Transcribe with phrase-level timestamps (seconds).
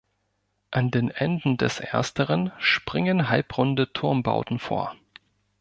[0.71, 4.95] An den Enden des ersteren springen halbrunde Turmbauten vor.